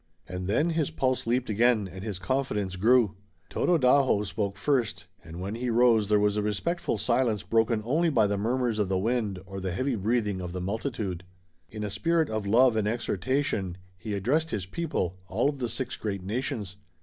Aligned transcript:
And 0.27 0.47
then 0.47 0.71
his 0.71 0.89
pulse 0.89 1.27
leaped 1.27 1.47
again 1.47 1.87
and 1.87 2.03
his 2.03 2.17
confidence 2.17 2.75
grew. 2.75 3.17
Tododaho 3.51 4.23
spoke 4.23 4.57
first, 4.57 5.05
and 5.23 5.39
when 5.39 5.53
he 5.53 5.69
rose 5.69 6.07
there 6.07 6.17
was 6.19 6.37
a 6.37 6.41
respectful 6.41 6.97
silence 6.97 7.43
broken 7.43 7.83
only 7.85 8.09
by 8.09 8.25
the 8.25 8.35
murmurs 8.35 8.79
of 8.79 8.89
the 8.89 8.97
wind 8.97 9.37
or 9.45 9.59
the 9.59 9.73
heavy 9.73 9.93
breathing 9.95 10.41
of 10.41 10.53
the 10.53 10.59
multitude. 10.59 11.23
In 11.69 11.83
a 11.83 11.89
spirit 11.91 12.31
of 12.31 12.47
love 12.47 12.75
and 12.75 12.87
exhortation 12.87 13.77
he 13.95 14.15
addressed 14.15 14.49
his 14.49 14.65
people, 14.65 15.19
all 15.27 15.47
of 15.47 15.59
the 15.59 15.69
six 15.69 15.95
great 15.95 16.23
nations. 16.23 16.77